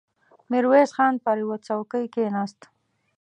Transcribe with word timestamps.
ميرويس 0.51 0.91
خان 0.95 1.13
پر 1.23 1.37
يوه 1.43 1.57
څوکۍ 1.65 2.05
کېناست. 2.13 2.59